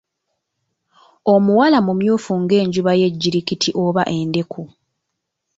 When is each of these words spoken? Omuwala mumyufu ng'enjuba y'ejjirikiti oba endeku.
Omuwala 1.33 1.77
mumyufu 1.85 2.31
ng'enjuba 2.41 2.91
y'ejjirikiti 2.99 3.69
oba 3.83 4.03
endeku. 4.19 4.63